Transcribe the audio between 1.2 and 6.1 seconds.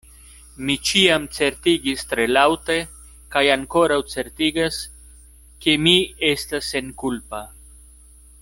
certigis tre laŭte kaj ankoraŭ certigas, ke mi